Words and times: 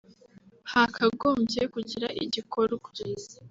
hakagombye 0.71 1.61
kugira 1.73 2.07
igikorwa 2.23 2.89